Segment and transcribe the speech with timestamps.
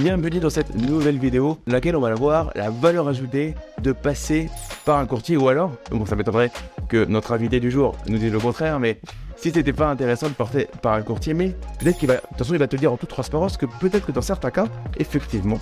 [0.00, 4.48] Bienvenue dans cette nouvelle vidéo, dans laquelle on va voir la valeur ajoutée de passer
[4.84, 6.52] par un courtier ou alors, bon ça m'étonnerait
[6.88, 9.00] que notre invité du jour nous dise le contraire, mais
[9.34, 12.38] si c'était pas intéressant de porter par un courtier, mais peut-être qu'il va, de toute
[12.38, 14.66] façon il va te dire en toute transparence que peut-être que dans certains cas,
[14.98, 15.58] effectivement,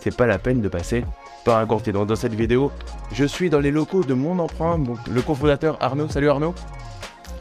[0.00, 1.04] c'est pas la peine de passer
[1.44, 1.92] par un courtier.
[1.92, 2.72] Donc dans cette vidéo,
[3.12, 6.08] je suis dans les locaux de mon emprunt, le cofondateur Arnaud.
[6.08, 6.54] Salut Arnaud.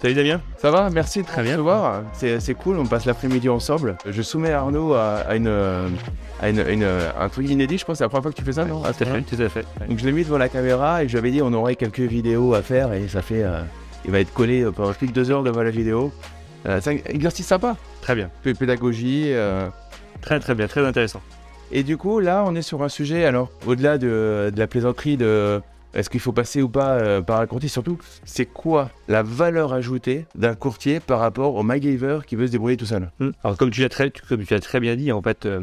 [0.04, 0.42] Salut Damien.
[0.58, 0.90] Ça va?
[0.90, 2.04] Merci de très bien te voir.
[2.12, 3.96] C'est cool, on passe l'après-midi ensemble.
[4.06, 5.48] Je soumets Arnaud à, une,
[6.42, 6.86] à une,
[7.18, 8.00] un truc inédit, je pense.
[8.00, 8.82] C'est la première fois que tu fais ça, non?
[8.82, 9.66] Tout à fait, tout à fait.
[9.88, 12.02] Donc je l'ai mis devant la caméra et je lui avais dit on aurait quelques
[12.02, 13.44] vidéos à faire et ça fait.
[13.44, 13.62] Euh,
[14.04, 16.12] il va être collé pendant plus que deux heures devant la vidéo.
[16.66, 17.78] Euh, c'est un exercice sympa.
[18.02, 18.30] Très bien.
[18.44, 19.28] Pédagogie.
[19.28, 19.70] Euh.
[20.20, 21.22] Très très bien, très intéressant.
[21.72, 25.16] Et du coup, là, on est sur un sujet, alors, au-delà de, de la plaisanterie
[25.16, 25.62] de
[25.94, 27.70] est-ce qu'il faut passer ou pas euh, par un courtier?
[27.70, 32.52] Surtout, c'est quoi la valeur ajoutée d'un courtier par rapport au MacGyver qui veut se
[32.52, 33.12] débrouiller tout seul?
[33.20, 33.32] Hmm.
[33.44, 35.62] Alors, comme tu l'as très, très bien dit, en fait, euh,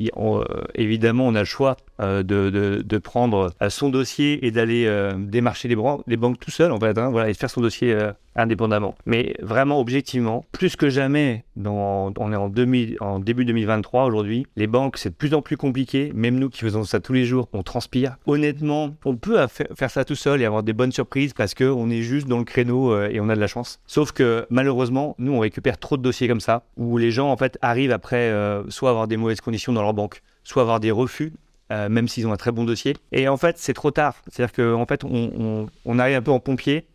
[0.00, 5.76] euh, évidemment, on a le choix de, de, prendre son dossier et d'aller démarcher les,
[5.76, 7.96] banques tout seul, en fait, hein, voilà, et de faire son dossier
[8.36, 8.94] indépendamment.
[9.06, 14.66] Mais vraiment, objectivement, plus que jamais, on est en, 2000, en début 2023 aujourd'hui, les
[14.66, 16.12] banques, c'est de plus en plus compliqué.
[16.14, 18.16] Même nous qui faisons ça tous les jours, on transpire.
[18.26, 22.02] Honnêtement, on peut faire ça tout seul et avoir des bonnes surprises parce qu'on est
[22.02, 23.80] juste dans le créneau euh, et on a de la chance.
[23.86, 27.36] Sauf que malheureusement, nous, on récupère trop de dossiers comme ça, où les gens, en
[27.36, 30.90] fait, arrivent après euh, soit avoir des mauvaises conditions dans leur banque, soit avoir des
[30.90, 31.32] refus
[31.72, 32.94] euh, même s'ils ont un très bon dossier.
[33.10, 34.16] Et en fait, c'est trop tard.
[34.28, 36.86] C'est-à-dire qu'en en fait, on, on, arrive un peu en pompier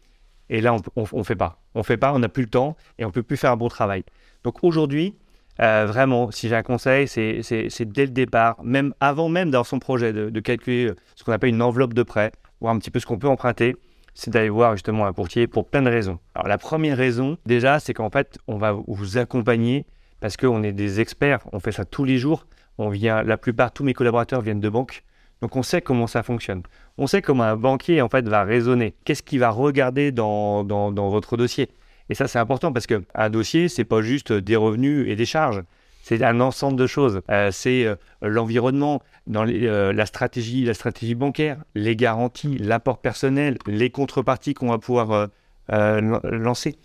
[0.50, 1.62] et là, on ne fait pas.
[1.76, 3.68] On fait pas, on n'a plus le temps et on peut plus faire un bon
[3.68, 4.04] travail.
[4.44, 5.16] Donc aujourd'hui,
[5.62, 9.80] euh, vraiment, si j'ai un conseil, c'est dès le départ, même avant même dans son
[9.80, 13.00] projet, de, calculer euh, ce qu'on appelle une enveloppe de prêt, voir un petit peu
[13.00, 13.76] ce qu'on peut emprunter,
[14.14, 16.20] c'est d'aller voir justement un courtier pour plein de raisons.
[16.34, 19.86] Alors la première raison, déjà, c'est qu'en fait, on va vous accompagner
[20.20, 22.46] parce qu'on est des experts, on fait ça tous les jours.
[22.78, 25.04] On vient, la plupart, tous mes collaborateurs viennent de banques,
[25.42, 26.64] donc on sait comment ça fonctionne.
[26.98, 28.94] On sait comment un banquier en fait va raisonner.
[29.06, 31.70] Qu'est-ce qu'il va regarder dans, dans, votre dossier?
[32.10, 35.64] Et ça c'est important parce qu'un dossier c'est pas juste des revenus et des charges.
[36.02, 37.22] C'est un ensemble de choses.
[37.30, 43.58] Euh, c'est euh, l'environnement, dans euh, la stratégie, la stratégie bancaire, les garanties, l'apport personnel,
[43.68, 45.30] les contreparties qu'on va pouvoir
[45.70, 46.78] lancer.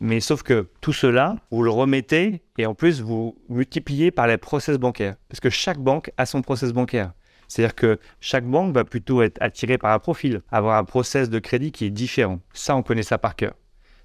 [0.00, 4.36] Mais sauf que tout cela, vous le remettez et en plus vous multipliez par les
[4.36, 5.16] process bancaires.
[5.28, 7.12] Parce que chaque banque a son process bancaire.
[7.48, 11.38] C'est-à-dire que chaque banque va plutôt être attirée par un profil, avoir un process de
[11.38, 12.40] crédit qui est différent.
[12.52, 13.54] Ça, on connaît ça par cœur.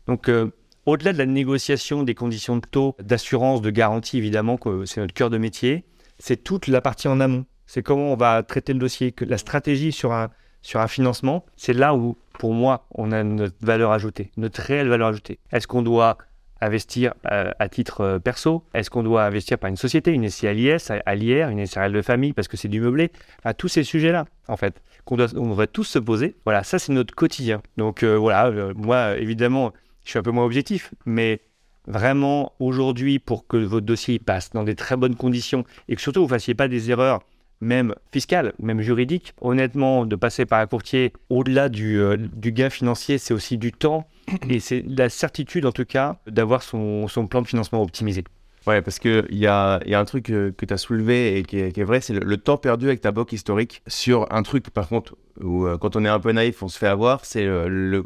[0.07, 0.51] Donc, euh,
[0.85, 5.13] au-delà de la négociation des conditions de taux, d'assurance, de garantie, évidemment, que c'est notre
[5.13, 5.85] cœur de métier,
[6.19, 7.45] c'est toute la partie en amont.
[7.65, 10.29] C'est comment on va traiter le dossier, que la stratégie sur un,
[10.61, 14.89] sur un financement, c'est là où, pour moi, on a notre valeur ajoutée, notre réelle
[14.89, 15.39] valeur ajoutée.
[15.51, 16.17] Est-ce qu'on doit
[16.66, 18.63] investir euh, à, titre euh, perso?
[18.74, 22.34] Est-ce qu'on doit investir par une société, une SCI à l'IR, une SRL de famille
[22.34, 23.12] parce que c'est du meublé?
[23.44, 26.35] À tous ces sujets-là, en fait, qu'on doit, on devrait tous se poser.
[26.46, 27.62] Voilà, ça c'est notre quotidien.
[27.78, 29.73] Donc euh, voilà, moi évidemment,
[30.03, 31.41] je suis un peu moins objectif, mais
[31.88, 36.22] vraiment aujourd'hui, pour que votre dossier passe dans des très bonnes conditions et que surtout
[36.22, 37.22] vous ne fassiez pas des erreurs
[37.63, 39.34] même fiscale, même juridique.
[39.41, 42.00] Honnêtement, de passer par un courtier, au-delà du,
[42.35, 44.07] du gain financier, c'est aussi du temps,
[44.50, 48.23] et c'est la certitude, en tout cas, d'avoir son, son, plan de financement optimisé.
[48.66, 51.44] Ouais, parce qu'il y a, y a un truc euh, que, tu as soulevé et
[51.44, 54.88] qui est, vrai, c'est le, temps perdu avec ta banque historique sur un truc, par
[54.88, 58.06] contre, où euh, quand on est un peu naïf, on se fait avoir, c'est le,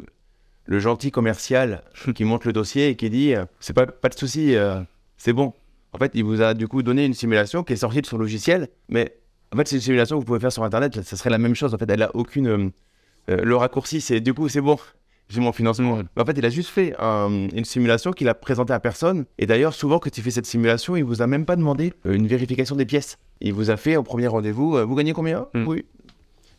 [0.64, 4.14] le, gentil commercial qui monte le dossier et qui dit euh, c'est pas, pas de
[4.14, 4.56] souci,
[5.16, 5.52] c'est bon.
[5.92, 8.18] En fait, il vous a du coup donné une simulation qui est sortie de son
[8.18, 9.16] logiciel, mais
[9.52, 11.54] en fait, c'est une simulation que vous pouvez faire sur Internet, ça serait la même
[11.54, 11.74] chose.
[11.74, 12.72] En fait, elle a aucune.
[13.28, 14.78] le raccourci, c'est du coup, c'est bon
[15.28, 16.00] j'ai mon financement.
[16.16, 19.26] En fait, il a juste fait une simulation qu'il a présentée à personne.
[19.38, 22.14] Et d'ailleurs, souvent, quand il fait cette simulation, il vous a même pas demandé euh,
[22.14, 23.18] une vérification des pièces.
[23.40, 25.46] Il vous a fait au premier rendez-vous, euh, vous gagnez combien?
[25.54, 25.66] Hmm.
[25.66, 25.84] Oui.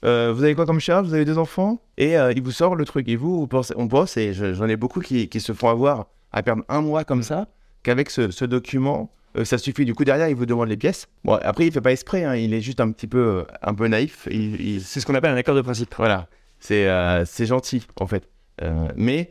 [0.06, 1.08] Euh, vous avez quoi comme charge?
[1.08, 1.82] Vous avez des enfants?
[1.98, 3.10] Et il vous sort le truc.
[3.10, 6.08] Et vous, vous pensez, on pense, et j'en ai beaucoup qui, qui, se font avoir
[6.32, 7.48] à perdre un mois comme ça,
[7.84, 9.12] qu'avec ce, document,
[9.44, 9.86] ça suffit.
[9.86, 11.08] Du coup, derrière, il vous demande les pièces.
[11.24, 13.88] Bon, après, il fait pas exprès, hein, il est juste un petit peu, un peu
[13.88, 14.28] naïf.
[14.32, 15.94] Il, C'est ce qu'on appelle un accord de principe.
[15.98, 16.28] Voilà.
[16.60, 16.88] C'est
[17.26, 18.28] c'est gentil, en fait.
[18.62, 19.30] Euh, mais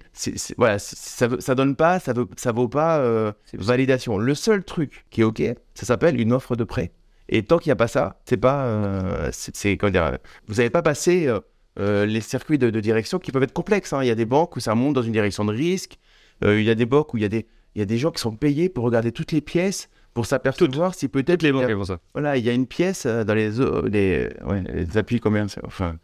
[0.57, 4.19] voilà, ça, ça donne pas, ça, veut, ça vaut pas euh, validation.
[4.19, 5.43] Le seul truc qui est ok,
[5.75, 6.93] ça s'appelle une offre de prêt.
[7.29, 10.71] Et tant qu'il n'y a pas ça, c'est pas, euh, c'est comment dire, vous n'avez
[10.71, 11.31] pas passé
[11.77, 13.93] les circuits de, direction qui peuvent être complexes.
[13.93, 14.03] Hein.
[14.03, 15.99] Il y a des banques où ça monte dans une direction de risque.
[16.43, 18.11] il y a des banques où il y a des, il y a des gens
[18.11, 21.99] qui sont payés pour regarder toutes les pièces pour s'apercevoir si peut-être les banques ça.
[22.13, 23.51] Voilà, il y a une pièce dans les,
[23.91, 25.97] les, ouais, les appuis combien, enfin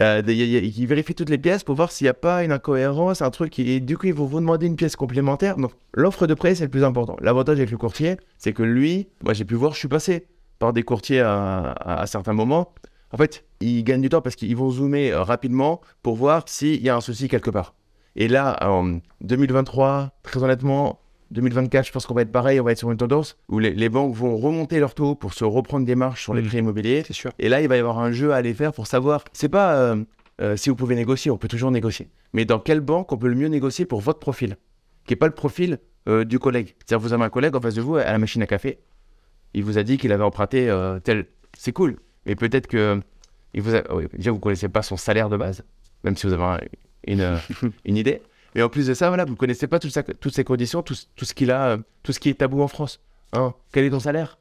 [0.00, 3.30] euh, il, vérifie toutes les pièces pour voir s'il n'y a pas une incohérence, un
[3.30, 3.58] truc.
[3.58, 5.56] Et du coup, il va vous demander une pièce complémentaire.
[5.56, 7.16] Donc, l'offre de prêt, c'est le plus important.
[7.20, 10.28] L'avantage avec le courtier, c'est que lui, moi, j'ai pu voir, je suis passé
[10.60, 12.72] par des courtiers à, à- à certains moments,
[13.12, 16.80] en fait, ils gagnent du temps parce qu'ils vont zoomer euh, rapidement pour voir s'il
[16.80, 17.74] y a un souci quelque part.
[18.14, 21.00] Et là, en 2023, très honnêtement,
[21.30, 23.72] 2024, je pense qu'on va être pareil, on va être sur une tendance où les,
[23.74, 26.46] les banques vont remonter leur taux pour se reprendre des marges sur les Mm.
[26.46, 27.02] prix immobiliers.
[27.06, 27.30] C'est sûr.
[27.38, 29.24] Et là, il va y avoir un jeu à aller faire pour savoir.
[29.32, 30.04] C'est pas euh,
[30.40, 32.08] euh, si vous pouvez négocier, on peut toujours négocier.
[32.32, 34.56] Mais dans quelle banque on peut le mieux négocier pour votre profil
[35.06, 35.78] Qui n'est pas le profil
[36.08, 36.74] euh, du collègue?
[36.78, 38.78] C'est-à-dire, vous avez un collègue en face de vous à la machine à café.
[39.54, 41.26] Il vous a dit qu'il avait emprunté euh, tel.
[41.56, 41.96] C'est cool.
[42.26, 43.00] Mais peut-être que.
[43.54, 43.82] Il vous a...
[43.94, 45.64] oui, déjà, vous ne connaissez pas son salaire de base,
[46.04, 46.60] même si vous avez un-
[47.06, 47.36] une, euh,
[47.86, 48.20] une idée.
[48.54, 51.34] Mais en plus de ça, voilà, vous ne connaissez pas toutes ces conditions, tout, ce
[51.34, 53.00] qu'il a, euh, tout ce qui est tabou en France.
[53.32, 54.38] Hein Quel est ton salaire?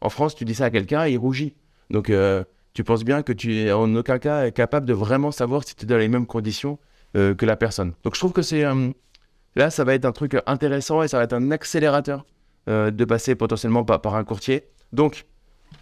[0.00, 1.54] En France, tu dis ça à quelqu'un, il rougit.
[1.90, 5.64] Donc, euh, tu penses bien que tu es en aucun cas capable de vraiment savoir
[5.64, 6.78] si tu es dans les mêmes conditions
[7.16, 7.92] euh, que la personne.
[8.02, 8.64] Donc, je trouve que c'est.
[9.54, 12.24] là, ça va être un truc intéressant et ça va être un accélérateur
[12.66, 14.64] de passer potentiellement par, un courtier.
[14.92, 15.26] Donc,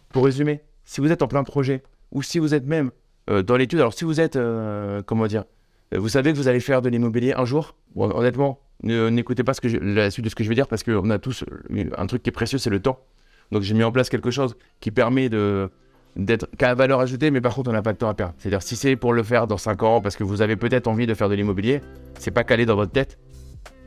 [0.09, 2.91] pour résumer, si vous êtes en plein projet ou si vous êtes même
[3.29, 4.39] dans l'étude, alors si vous êtes,
[5.07, 5.45] comment dire,
[5.99, 9.53] vous savez que vous allez faire de l'immobilier un jour, bon, honnêtement, n'écoutez pas
[9.83, 12.23] la suite de ce que je vais dire parce qu'on a tous euh, un truc
[12.23, 13.01] qui est précieux, c'est le temps.
[13.51, 15.71] Donc j'ai mis en place quelque chose qui permet de
[16.17, 18.35] d'être qu'à valeur ajoutée, mais par contre on n'a pas de temps à perdre.
[18.39, 21.07] C'est-à-dire si c'est pour le faire dans 5 ans parce que vous avez peut-être envie
[21.07, 21.81] de faire de l'immobilier,
[22.19, 23.19] c'est pas calé dans votre tête?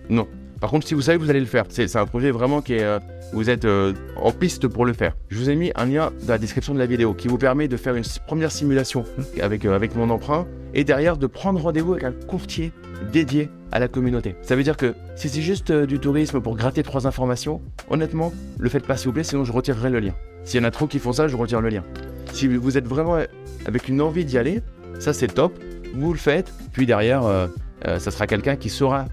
[0.10, 0.28] Non.
[0.64, 2.84] Par contre, si vous savez vous allez le faire, c'est un projet vraiment qui est,
[2.84, 2.98] euh,
[3.34, 5.14] vous êtes euh, en piste pour le faire.
[5.28, 7.68] Je vous ai mis un lien dans la description de la vidéo qui vous permet
[7.68, 9.04] de faire une première simulation
[9.42, 12.72] avec, euh, avec mon emprunt et derrière de prendre rendez-vous avec un courtier
[13.12, 14.38] dédié à la communauté.
[14.42, 18.70] Ça veut dire que si c'est juste du tourisme pour gratter trois informations, honnêtement, le
[18.70, 20.14] faites pas s'il vous plaît, sinon je retirerai le lien.
[20.46, 21.84] S'il y en a trop qui font ça, je retire le lien.
[22.32, 23.18] Si vous êtes vraiment
[23.66, 24.62] avec une envie d'y aller,
[25.00, 25.60] ça c'est top,
[25.94, 27.50] vous le faites, puis derrière,
[27.84, 29.08] ça sera quelqu'un qui saura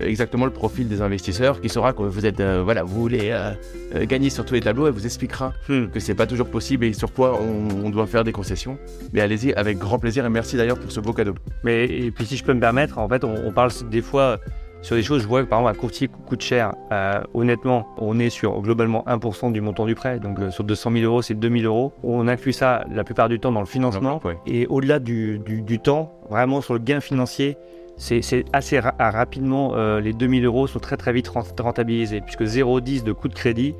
[0.00, 3.52] exactement le profil des investisseurs, qui saura que vous êtes, euh, voilà, vous voulez euh,
[3.94, 5.86] euh, gagner sur tous les tableaux et vous expliquera Hmm.
[5.88, 8.76] que c'est pas toujours possible et sur quoi on, on doit faire des concessions.
[9.12, 11.34] Mais allez-y avec grand plaisir et merci d'ailleurs pour ce beau cadeau.
[11.62, 14.38] Mais et puis si je peux me permettre, en fait, on, on parle des fois
[14.82, 15.22] sur des choses.
[15.22, 16.74] Je vois que par exemple un courtier cou- coûte cher.
[16.92, 20.18] Euh, honnêtement, on est sur globalement 1% du montant du prêt.
[20.18, 21.94] Donc euh, sur 200 000 euros, c'est 2000 euros.
[22.02, 24.20] On inclut ça la plupart du temps dans le financement.
[24.24, 24.36] Ouais.
[24.46, 27.56] Et au-delà du, du- du temps, vraiment sur le gain financier,
[27.96, 32.42] c'est assez ah, rapidement, euh, les 2000 euros sont très très vite rent- rentabilisés, puisque
[32.42, 33.74] 0,10 de coût de crédit,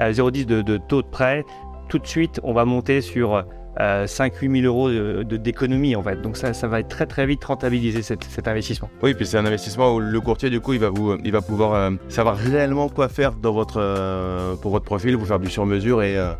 [0.00, 1.44] euh, 0,10 de, de taux de prêt,
[1.88, 3.44] tout de suite on va monter sur
[3.78, 6.20] euh, 5-8 000 euros d'économie en fait.
[6.20, 8.90] Donc ça, ça va être très très vite rentabilisé cet, cet investissement.
[9.02, 11.40] Oui, puis c'est un investissement où le courtier, du coup, il va, vous, il va
[11.40, 15.48] pouvoir euh, savoir réellement quoi faire dans votre, euh, pour votre profil, vous faire du
[15.48, 16.32] sur-mesure et euh,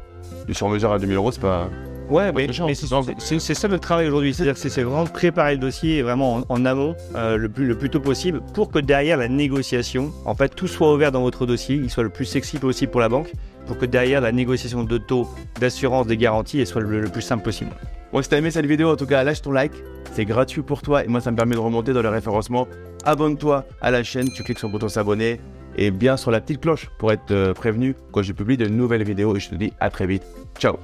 [0.47, 1.69] du sur-mesure à 2000 euros, c'est pas.
[2.11, 4.35] Ouais, mais- mais c'est ça notre travail aujourd'hui.
[4.35, 7.79] C'est-à-dire que c'est- vraiment préparer le dossier vraiment en, en amont euh, le, plus, le
[7.79, 11.47] plus tôt possible pour que derrière la négociation, en fait, tout soit ouvert dans votre
[11.47, 13.33] dossier, il soit le plus sexy possible pour la banque,
[13.67, 15.29] pour que derrière la négociation de taux,
[15.61, 17.71] d'assurance, des garanties, elle soit le, le plus simple possible.
[18.13, 19.73] Bon, si t'as aimé cette vidéo, en tout cas, lâche ton like.
[20.13, 22.67] C'est gratuit pour toi et moi, ça me permet de remonter dans le référencement.
[23.05, 25.41] Abonne-toi à la chaîne, tu cliques sur le bouton s'abonner
[25.77, 29.05] et bien sur la petite cloche pour être euh, prévenu quand je publie de nouvelles
[29.05, 29.37] vidéos.
[29.37, 30.25] Et je te dis à très vite.
[30.59, 30.77] Ciao